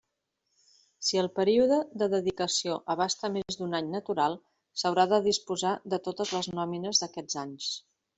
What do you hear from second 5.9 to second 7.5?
de totes les nòmines d'aquests